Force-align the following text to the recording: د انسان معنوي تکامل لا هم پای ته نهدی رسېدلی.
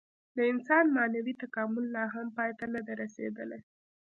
د 0.35 0.37
انسان 0.51 0.85
معنوي 0.95 1.33
تکامل 1.43 1.85
لا 1.95 2.05
هم 2.13 2.27
پای 2.37 2.51
ته 2.59 2.65
نهدی 2.73 2.93
رسېدلی. 3.03 3.59